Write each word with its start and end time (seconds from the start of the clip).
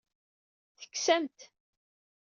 Tekkes-am-t. 0.79 1.39